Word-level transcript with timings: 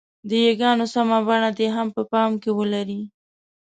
د 0.29 0.31
ی 0.47 0.51
ګانو 0.59 0.85
سمه 0.93 1.19
بڼه 1.27 1.49
دې 1.57 1.67
هم 1.75 1.87
په 1.95 2.01
پام 2.11 2.31
کې 2.41 2.51
ولري. 2.59 3.01